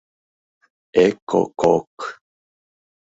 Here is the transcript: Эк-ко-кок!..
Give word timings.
Эк-ко-кок!.. 1.03 1.93